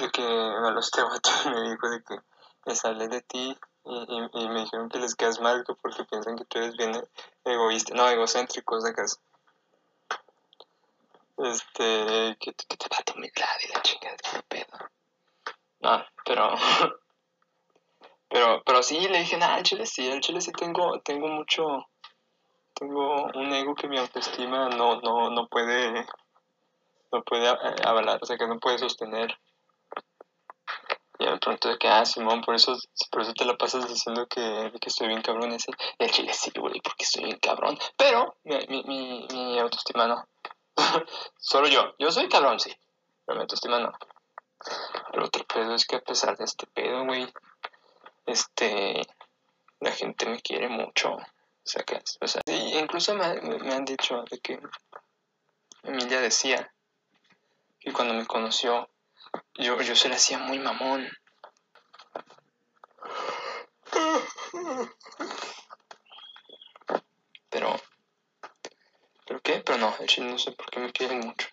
[0.00, 2.18] de que me habló este vato me dijo de que
[2.66, 6.58] les hablé de ti y, me dijeron que les quedas mal porque piensan que tú
[6.58, 6.92] eres bien
[7.44, 9.20] egoísta, no, egocéntrico, sacas.
[11.38, 14.90] Este, que, que te va a humildad y la chingada de pedo.
[15.80, 16.54] No, pero,
[18.28, 21.88] pero, pero sí, le dije, nada, el chile sí, el chile sí tengo, tengo mucho,
[22.74, 26.06] tengo un ego que mi autoestima no, no, no puede,
[27.12, 29.38] no puede eh, avalar, o sea, que no puede sostener.
[31.40, 32.76] De pronto de que, ah, Simón, por eso,
[33.10, 35.52] por eso te la pasas diciendo que, que estoy bien cabrón.
[35.52, 35.72] Ese.
[35.98, 37.78] El chile sí, güey, porque estoy bien cabrón.
[37.96, 40.28] Pero mi, mi, mi, mi autoestima no.
[41.38, 41.94] Solo yo.
[41.98, 42.76] Yo soy cabrón, sí.
[43.24, 43.90] Pero mi autoestima no.
[45.14, 47.26] El otro pedo es que a pesar de este pedo, güey,
[48.26, 49.00] este,
[49.78, 51.14] la gente me quiere mucho.
[51.14, 51.22] O
[51.64, 54.60] sea, que, o sea, incluso me, me han dicho de que
[55.84, 56.70] Emilia decía
[57.78, 58.90] que cuando me conoció
[59.54, 61.08] yo, yo se le hacía muy mamón.
[67.50, 67.74] Pero,
[69.26, 71.48] ¿pero Pero no, el chile no sé por qué me quieren mucho.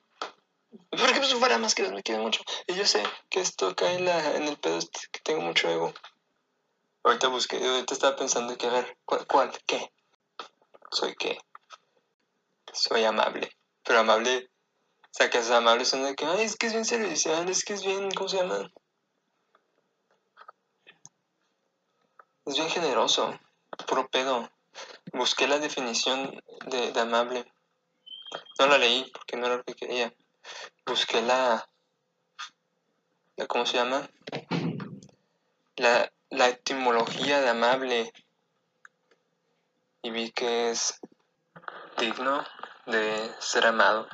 [0.90, 2.42] Porque pues fuera más que me quieren mucho.
[2.68, 5.70] Y yo sé que esto cae en, la, en el pedo este, que tengo mucho
[5.70, 5.94] ego.
[7.04, 9.92] Ahorita busqué, ahorita estaba pensando que a ver, ¿cuál, cuál, qué?
[10.92, 11.40] ¿Soy qué?
[12.74, 13.56] Soy amable.
[13.84, 14.50] Pero amable
[15.18, 17.66] o sea, que es amable son de que, ay, es que es bien servicial, es
[17.66, 18.72] que es bien, ¿cómo se llama?
[22.46, 23.40] Es bien generoso,
[23.88, 24.48] puro pedo.
[25.14, 27.52] Busqué la definición de, de amable.
[28.60, 30.14] No la leí porque no era lo que quería.
[30.86, 31.70] Busqué la,
[33.36, 34.10] la ¿cómo se llama?
[35.76, 38.14] La, la etimología de amable.
[40.02, 41.00] Y vi que es
[41.98, 42.44] digno
[42.86, 44.08] de ser amado.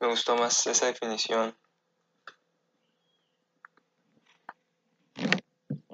[0.00, 1.56] Me gustó más esa definición.